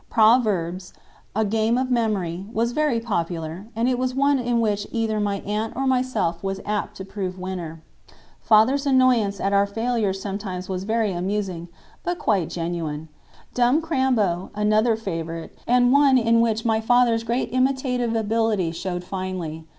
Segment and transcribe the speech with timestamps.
[0.09, 0.93] "Proverbs,"
[1.35, 5.41] a game of memory, was very popular, and it was one in which either my
[5.41, 7.83] aunt or myself was apt to prove winner.
[8.41, 11.67] Father's annoyance at our failure sometimes was very amusing,
[12.01, 13.09] but quite genuine.
[13.53, 19.03] "Dumb Crambo" was another favorite, and one in which my father's great imitative ability showed
[19.03, 19.65] finely.